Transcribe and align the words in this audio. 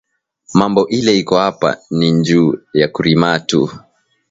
Mambo 0.57 0.81
ile 0.97 1.13
iko 1.21 1.35
apa 1.49 1.69
ni 1.97 2.07
nju 2.15 2.43
ya 2.79 2.87
kurimatu 2.93 3.59